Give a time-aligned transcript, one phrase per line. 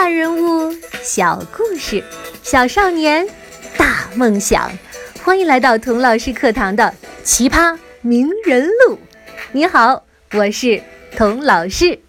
[0.00, 2.02] 大人物，小故事，
[2.42, 3.28] 小少年，
[3.76, 4.72] 大梦想。
[5.22, 6.84] 欢迎来到童老师课堂的
[7.22, 8.94] 《奇葩名人录》。
[9.52, 10.82] 你好，我是
[11.14, 12.00] 童老师。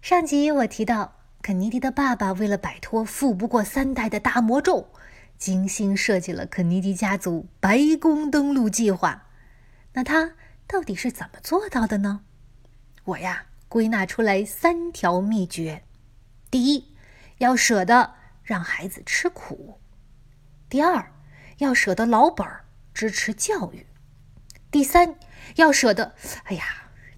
[0.00, 4.88] 上集我提到，肯尼迪的爸爸为了摆脱富不过三代的大魔咒，
[5.36, 9.24] 精心设计了肯尼迪家族白宫登陆计划。
[9.94, 10.34] 那他
[10.68, 12.20] 到底是怎么做到的呢？
[13.02, 13.46] 我呀。
[13.68, 15.82] 归纳出来三条秘诀：
[16.50, 16.94] 第一，
[17.38, 19.78] 要舍得让孩子吃苦；
[20.68, 21.12] 第二，
[21.58, 23.84] 要舍得老本儿支持教育；
[24.70, 25.16] 第三，
[25.56, 26.14] 要舍得……
[26.44, 26.64] 哎呀，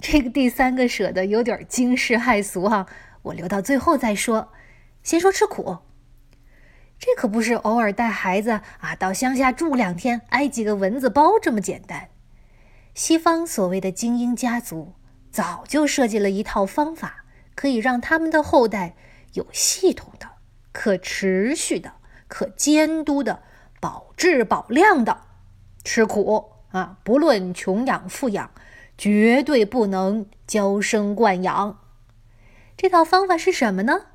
[0.01, 2.87] 这个第三个舍得有点惊世骇俗哈，
[3.23, 4.53] 我留到最后再说。
[5.03, 5.79] 先说吃苦，
[6.99, 12.09] 这可不是偶尔带孩子啊到乡下住两天，挨几个蚊子包这么简单。
[12.95, 14.95] 西方所谓的精英家族。
[15.31, 17.25] 早就设计了一套方法，
[17.55, 18.97] 可以让他们的后代
[19.35, 20.29] 有系统的、
[20.73, 21.93] 可持续的、
[22.27, 23.43] 可监督的、
[23.81, 25.23] 保质保量的
[25.85, 26.99] 吃苦啊！
[27.05, 28.51] 不论穷养富养，
[28.97, 31.79] 绝对不能娇生惯养。
[32.77, 34.07] 这套方法是什么呢？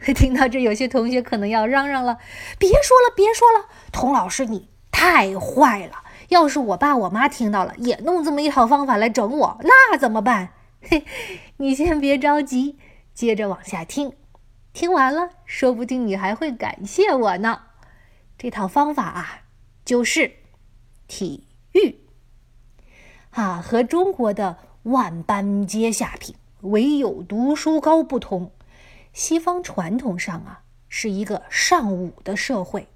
[0.14, 2.18] 听到这，有些同学可能要嚷嚷了
[2.58, 10.50] ：“别说了，别说了，童老师你太坏了！”要是我爸我妈听到了，也弄这么一套方法来整我，那怎么办？
[10.80, 11.04] 嘿，
[11.56, 12.78] 你先别着急，
[13.12, 14.12] 接着往下听。
[14.72, 17.62] 听完了，说不定你还会感谢我呢。
[18.36, 19.40] 这套方法啊，
[19.84, 20.34] 就是
[21.08, 21.98] 体育。
[23.30, 28.52] 啊，和中国的万般皆下品，唯有读书高不同。
[29.12, 32.86] 西方传统上啊，是一个尚武的社会。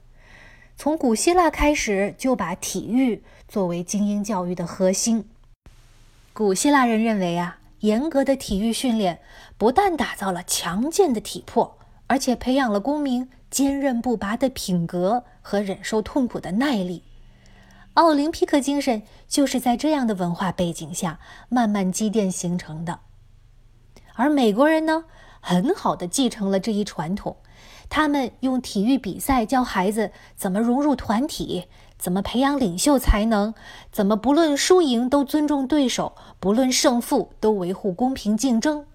[0.82, 5.30] 从古希腊开始，就把体育作为精英教育的核心。
[6.32, 9.20] 古希腊人认为啊，严格的体育训练
[9.56, 17.04] 不但打造了强健的体魄，而且培养了公民坚韧不拔的品格和忍受痛苦的耐力。
[17.94, 22.98] 奥林匹克精神就是在这样的文化背景下慢慢积淀形成的。
[24.14, 25.04] 而美国人呢，
[25.38, 27.36] 很好的继承了这一传统。
[27.94, 31.66] 他们用体育比赛教孩子怎么融入团体，
[31.98, 33.52] 怎么培养领袖才能，
[33.90, 38.86] 怎么不论输赢都尊重对手，不论胜负都维护公平竞争，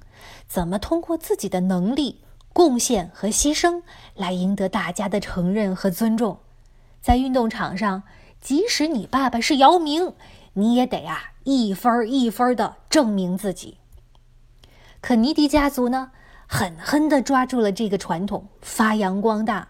[0.48, 2.22] 怎么通过自己的能力、
[2.54, 3.84] 贡献和牺牲
[4.16, 6.40] 来赢得大家的承认和尊重。
[7.00, 8.02] 在运动场上，
[8.42, 10.14] 即使你爸爸是姚明，
[10.54, 13.78] 你也得啊一分一分的证明自己。
[15.04, 16.14] 肯尼迪家族呢？
[16.48, 19.68] 狠狠地抓住了这个传统，发扬光大。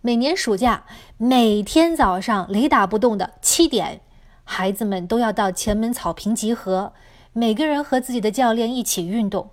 [0.00, 0.84] 每年暑假，
[1.16, 4.00] 每天早上雷打不动的七点，
[4.44, 6.92] 孩子们都要到前门草坪集合，
[7.32, 9.50] 每个人和自己的教练一起运动。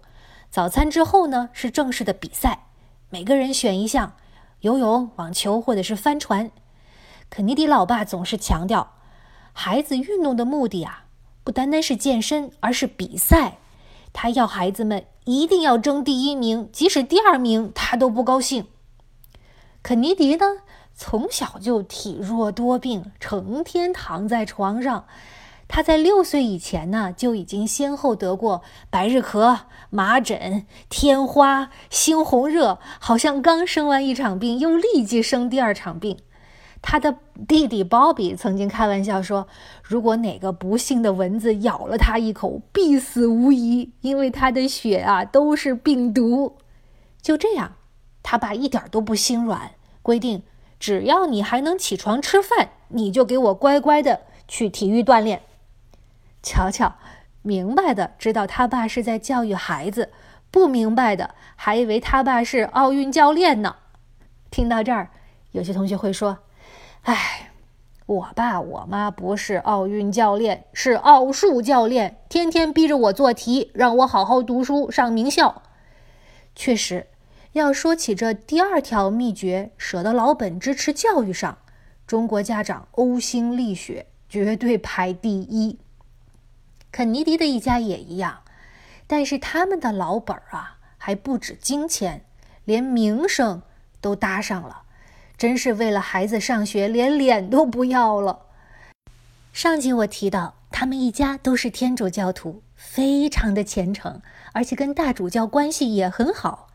[0.52, 2.68] 早餐之后呢，是正式的比赛，
[3.10, 4.14] 每个人选一项：
[4.62, 6.52] 游泳、网球或者是帆船。
[7.32, 8.94] 肯尼迪老爸总是强调，
[9.54, 11.06] 孩子运动的目的啊，
[11.44, 13.58] 不单单是健身，而是比赛。
[14.12, 15.06] 他要孩子们
[15.38, 18.66] 一定要争第一名，即使第二名他都不高兴。
[19.84, 20.46] 肯尼迪呢，
[20.96, 25.06] 从小就体弱多病，成天躺在床上。
[25.68, 29.60] 他在六岁以前呢，就已经先后得过白日咳、
[29.92, 36.18] 麻疹、天花、猩红热，好像刚生完一场病，又立即生第二场病。
[36.82, 37.18] 他的
[37.48, 39.48] 弟弟鲍比曾经开玩笑说
[39.84, 46.58] ：“如果哪个不幸的蚊子咬了他一口，必死无疑，因为他的血啊都是病毒。”
[47.22, 47.74] 就这样，
[48.24, 50.44] 他爸一点都不心软，规定
[50.80, 55.42] 只要你还能起床吃饭，你就给我乖乖的去体育锻炼。
[56.42, 56.96] 瞧瞧，
[57.42, 60.12] 明白的知道他爸是在教育孩子，
[60.50, 63.76] 不明白的还以为他爸是奥运教练呢。
[64.50, 65.12] 听到这儿，
[65.52, 66.40] 有些同学会说。
[67.04, 67.52] 哎，
[68.06, 75.62] 我爸我妈不是奥运教练，是奥数教练，天天逼着我做题，让我好好读书，上名校。
[76.56, 77.08] 确实，
[77.54, 81.60] 要说起这第二条秘诀，舍得老本支持教育上，
[82.06, 85.80] 中国家长呕心沥血，绝对排第一。
[86.92, 88.42] 肯尼迪的一家也一样，
[89.08, 92.26] 但是他们的老本啊，还不止金钱，
[92.66, 93.62] 连名声
[94.02, 94.82] 都搭上了。
[95.40, 98.40] 真是为了孩子上学，连脸都不要了。
[99.54, 104.22] 上集我提到，他们一家都是天主教徒，非常的虔诚，
[104.52, 106.68] 而且跟大主教关系也很好。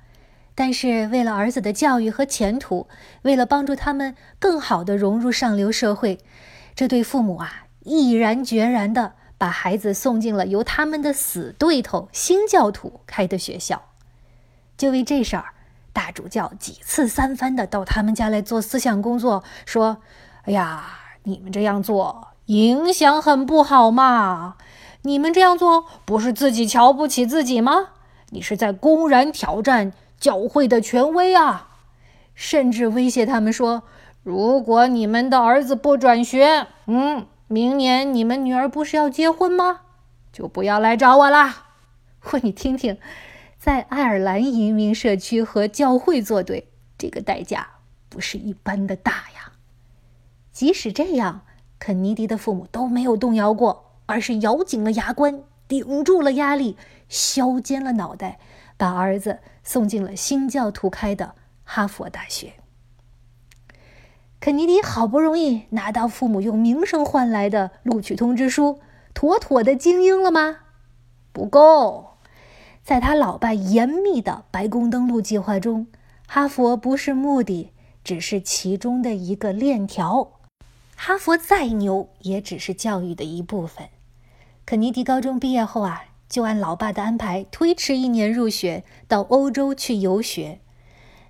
[0.55, 2.89] 但是为了儿子的教育和前途，
[3.21, 6.19] 为了帮助他们更好的融入上流社会，
[6.75, 13.91] 这对父母啊，毅然决然的把孩子送进了由他们的死对头新教徒开的学校。
[14.79, 15.53] 就为这事儿，
[15.95, 19.97] 大主教几次三番的到他们家来做思想工作，说
[20.45, 20.85] ：“哎呀，
[21.23, 24.57] 你们这样做影响很不好嘛！
[25.03, 27.91] 你们这样做不是自己瞧不起自己吗？
[28.31, 31.69] 你是在公然挑战教会的权威啊！”
[32.35, 33.85] 甚至威胁他们说
[34.25, 39.83] ：“如果你们的儿子不转学，嗯，明年你们女儿不是要结婚吗？
[40.33, 41.67] 就不要来找我啦！”
[42.25, 42.99] 嚯，你听听。
[43.65, 46.69] 在爱尔兰移民社区和教会作对，
[46.99, 47.67] 这个代价
[48.11, 49.53] 不是一般的大呀。
[50.53, 51.47] 即使这样，
[51.79, 56.77] 肯尼迪的父母都没有动摇过，而是咬紧了牙关，顶住了压力，
[57.09, 58.39] 削尖了脑袋，
[58.77, 61.35] 把儿子送进了新教徒开的
[61.65, 62.53] 哈佛大学。
[64.41, 68.81] 肯尼迪好不容易拿到父母用名声换来的录取通知书，
[69.15, 70.59] 妥妥的精英了吗？
[71.33, 72.14] 不够。
[72.85, 75.87] 在他老爸严密的白宫登陆计划中，
[76.27, 77.73] 哈佛不是目的，
[78.05, 80.33] 只是其中的一个链条。
[80.95, 83.89] 哈佛再牛，也只是教育的一部分。
[84.67, 90.61] 肯尼迪高中毕业后啊，就按老爸的安排推迟一年入学，到欧洲去游学。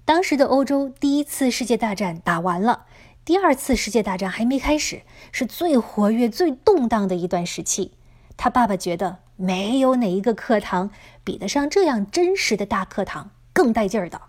[0.05, 2.87] 当时的欧洲，第一次世界大战打完了，
[3.25, 7.93] 第二次世界大战还没开始，是最活跃、最动荡的一段时期。
[8.37, 9.24] 他爸爸觉得。
[9.37, 10.91] 没有哪一个课堂
[11.25, 14.21] 比得上这样真实的大课堂，更带劲儿的。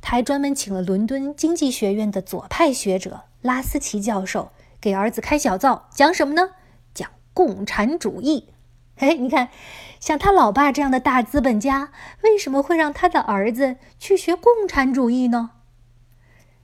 [0.00, 4.50] 他还专门请了伦敦经济学院的左派学者拉斯奇教授
[4.80, 6.50] 给儿子开小灶，讲什么呢？
[6.94, 8.48] 讲共产主义。
[8.96, 9.48] 哎，你看，
[9.98, 11.90] 像他老爸这样的大资本家，
[12.22, 15.50] 为什么会让他的儿子去学共产主义呢？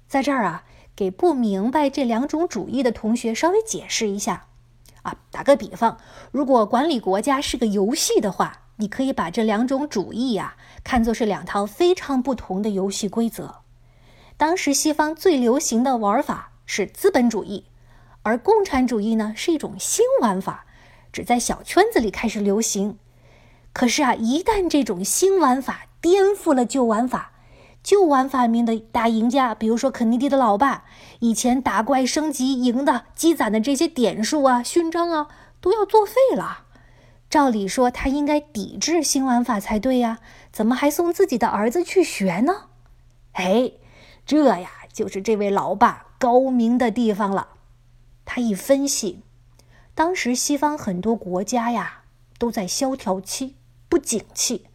[0.07, 0.65] 在这儿啊，
[0.95, 4.47] 给不明白这两种主义的同学稍微解释一下。
[5.07, 5.97] 啊，打个比方，
[6.33, 13.63] 如果管理国家是个游戏的话，你可以把这两种主义呀看作是两套非常不同的游戏规则。
[14.37, 17.67] 当时西方最流行的玩法是资本主义，
[18.23, 20.67] 而共产主义呢是一种新玩法，
[21.13, 22.99] 只在小圈子里开始流行。
[23.73, 27.31] 可是啊，一旦这种新玩法颠覆了旧玩法，
[27.87, 30.83] 旧玩法里面的大赢家，比如说肯尼迪的老爸，
[31.21, 35.29] 以前打怪升级赢的、积攒的这些点数啊、勋章啊，
[35.61, 36.65] 都要作废了。
[37.31, 40.19] 照理说，他应该抵制新玩法才对呀，
[40.51, 42.65] 怎么还送自己的儿子去学呢？
[43.35, 43.71] 哎，
[44.27, 47.51] 这呀，就是这位老爸高明的地方了。
[48.25, 49.23] 他一分析，
[49.95, 52.03] 当时西方很多国家呀，
[52.37, 53.55] 都在萧条期、
[53.89, 54.67] 不景气，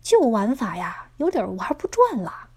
[0.00, 1.03] 旧玩法呀。
[1.16, 2.48] 有点玩不转了。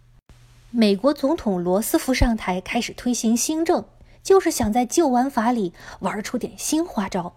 [0.70, 3.86] 美国总统罗斯福上台开始推行新政，
[4.22, 7.36] 就是想在旧玩法里玩出点新花招，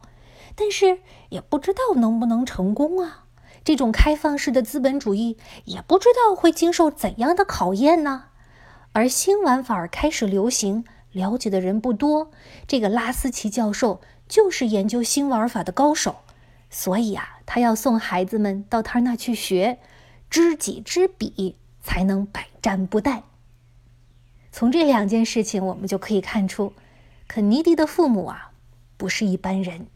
[0.55, 3.25] 但是也不知道能不能成功啊。
[3.62, 5.37] 这种开放式的资本主义
[5.67, 8.25] 也不知道会经受怎样的考验呢。
[8.93, 12.31] 而新玩法开始流行，了解的人不多。
[12.66, 16.16] 这个拉斯奇教授就是研究新玩法的高手，
[16.69, 19.78] 所以啊，他要送孩子们到他那去学。
[20.31, 23.23] 知己知彼，才能百战不殆。
[24.53, 26.73] 从这两件事情，我们就可以看出，
[27.27, 28.53] 肯尼迪的父母啊，
[28.97, 29.88] 不是一般人。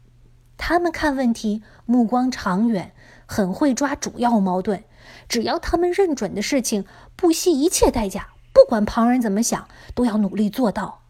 [0.57, 2.93] 他们看问题目光长远，
[3.27, 4.83] 很会抓主要矛盾。
[5.29, 6.85] 只要他们认准的事情，
[7.15, 11.03] 不惜一切代价，不管旁人怎么想，都要努力做到。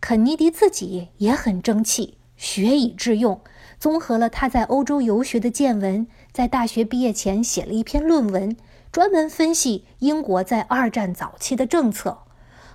[0.00, 3.40] 肯尼迪自己也很争气，学以致用。
[3.78, 8.56] 综合了他在欧洲游学的见闻，在大学毕业前写了一篇论文，
[8.90, 12.18] 专门分析英国在二战早期的政策。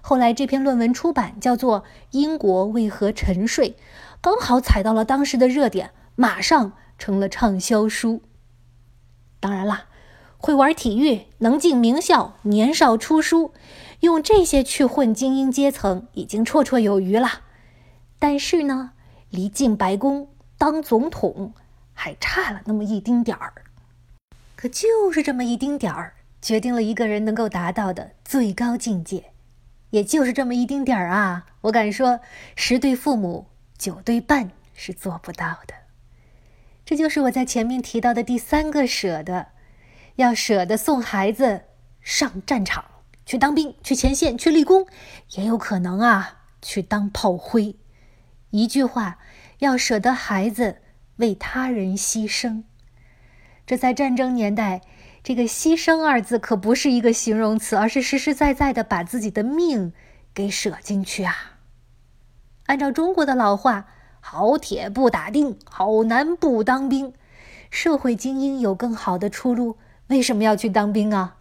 [0.02, 3.72] 后来这篇论文出版，叫做《英国为何沉睡》，
[4.22, 8.22] 刚好踩到了当时的热点，马上成了畅销书。
[9.40, 9.86] 当然啦，
[10.38, 13.54] 会玩体育，能进名校，年少出书，
[14.02, 17.42] 用这些去混精英阶层已经绰绰有余了。
[18.20, 18.92] 但是呢，
[19.32, 20.30] 离进白宫。
[20.60, 21.54] 当总统
[22.00, 23.51] 还差了那么一丁点儿，
[24.56, 29.32] 可就是这么一丁点儿，决定了一个人能够达到的最高境界。
[29.89, 32.20] 也就是这么一丁点儿啊，我敢说，
[32.56, 33.48] 十对父母
[33.80, 35.74] 九对半是做不到的。
[36.86, 39.48] 这就是我在前面提到的第三个舍得，
[40.18, 41.63] 要舍得送孩子
[42.00, 42.86] 上战场
[43.25, 44.86] 去当兵、去前线、去立功，
[45.32, 47.75] 也有可能啊去当炮灰。
[48.51, 49.18] 一句话。
[49.60, 50.84] 要舍得孩子
[51.18, 52.64] 为他人牺牲，
[53.66, 54.82] 这在战争年代，
[55.24, 59.94] 这个“牺牲”二字可不是一个形容词，而是实实在在的把自己的命
[60.34, 61.58] 给舍进去啊。
[62.68, 63.88] 按照中国的老话
[64.20, 67.14] ，“好铁不打钉，好男不当兵”，
[67.70, 71.38] 社会精英有更好的出路，为什么要去当兵啊？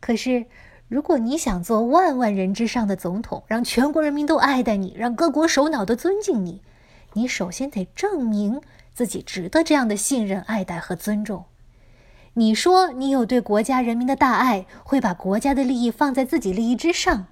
[0.00, 0.46] 可是，
[0.88, 6.60] 如果你想做万万人之上的总统，让全国人民都爱戴你，让各国首脑都尊敬你，
[7.14, 8.60] 你首先得证明
[8.94, 11.44] 自己值得这样的信任、爱戴和尊重。
[12.34, 17.26] 你说你有对国家人民的大爱，会把国家的利益放在自己利益之上。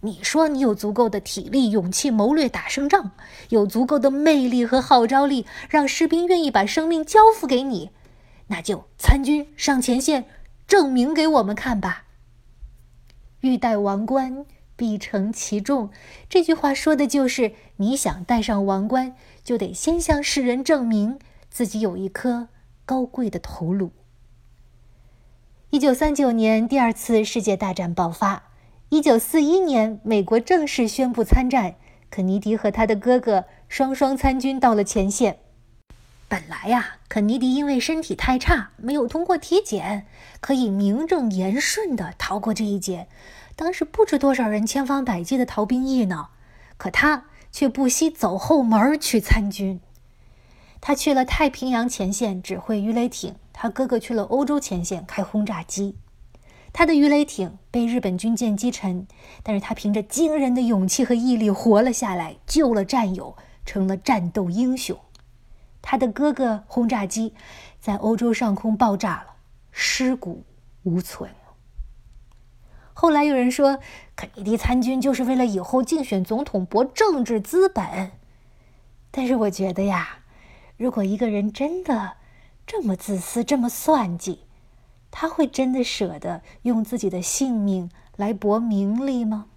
[0.00, 3.12] 你说你有足够的体力、勇气、谋略打胜仗，
[3.48, 7.90] 有足够的魅力和号召力，让士兵愿意把生命交付给你，
[8.46, 10.26] 那就参军上前线，
[10.66, 12.04] 证明给我们看吧。
[13.40, 15.90] 欲戴王冠，必承其重。
[16.28, 21.18] 这句话说的就是，你想戴上王冠，就得先向世人证明
[21.50, 22.48] 自己有一颗
[22.84, 23.90] 高贵的头颅。
[25.70, 28.44] 一九三九年，第二次世界大战爆发。
[28.88, 31.74] 一九四一年，美国正式宣布参战，
[32.08, 35.38] 肯尼迪和他的哥哥双双参军到了前线。
[36.28, 40.06] 本来呀，肯尼迪因为身体太差，没有通过体检，
[40.40, 43.08] 可以名正言顺地逃过这一劫。
[43.56, 46.28] 当时不知多少人千方百计的逃兵役呢，
[46.76, 49.80] 可他却不惜走后门去参军。
[50.82, 55.96] 他去了太平洋前线指挥鱼雷艇，他哥哥去了欧洲前线开轰炸机。
[56.74, 59.06] 他的鱼雷艇被日本军舰击沉，
[59.42, 63.34] 但是他凭着惊人的勇气和毅力活了下来，救了战友，
[63.64, 64.98] 成了战斗英雄。
[65.80, 67.32] 他的哥哥轰炸机
[67.80, 69.36] 在欧洲上空爆炸了，
[69.70, 70.44] 尸骨
[70.82, 71.30] 无存。
[72.98, 73.78] 后来有人说，
[74.16, 78.12] 肯尼迪参军就是为了以后竞选总统博政治资本，
[79.10, 80.20] 但是我觉得呀，
[80.78, 82.14] 如果一个人真的
[82.66, 84.46] 这么自私，这么算计，
[85.10, 89.48] 他会真的舍得用自己的性命来博名利吗？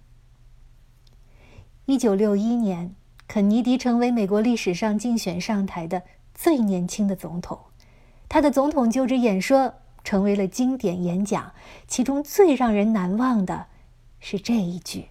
[1.86, 2.94] 一九六一年，
[3.26, 6.02] 肯尼迪成为美国历史上竞选上台的
[6.34, 7.58] 最年轻的总统。
[8.28, 11.52] 他的总统就职演说成为了经典演讲，
[11.86, 13.66] 其中最让人难忘的
[14.18, 15.08] 是这一句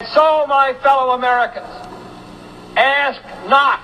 [0.00, 1.64] ：“So, my fellow Americans,
[2.74, 3.80] ask not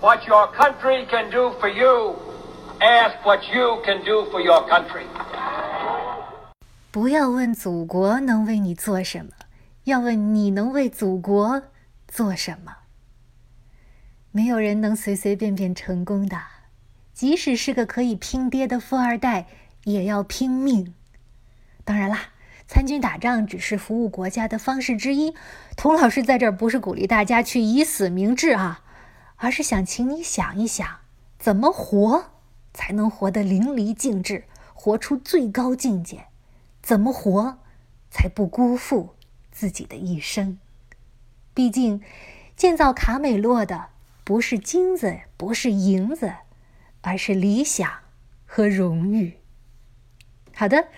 [0.00, 2.16] what your country can do for you.”
[2.80, 5.04] Ask what you can do for your country。
[6.90, 9.30] 不要问祖国能为你做什么，
[9.84, 11.62] 要问你能为祖国
[12.08, 12.78] 做什么。
[14.32, 16.36] 没有人能随随便便成功的，
[17.14, 19.46] 即使是个可以拼爹的富二代，
[19.84, 20.92] 也要拼命。
[21.84, 22.30] 当然啦，
[22.66, 25.34] 参军打仗只是服务国家的方式之一。
[25.76, 28.82] 童老师在这儿不是鼓励大家去以死明志啊，
[29.36, 30.86] 而是想请你想一想，
[31.38, 32.32] 怎么活。
[32.76, 36.24] 才能活得淋漓尽致，活出最高境界。
[36.82, 37.58] 怎么活，
[38.10, 39.14] 才不辜负
[39.52, 40.58] 自己的一生？
[41.54, 42.02] 毕竟，
[42.56, 43.90] 建造卡美洛的
[44.24, 46.34] 不是金子，不是银子，
[47.04, 47.90] 而是理想
[48.44, 49.38] 和荣誉。
[50.54, 50.88] 好的，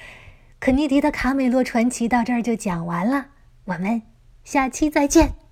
[0.60, 3.28] 肯尼迪的卡美洛传奇到这儿就讲完了，
[3.64, 4.02] 我们
[4.44, 5.45] 下期再见。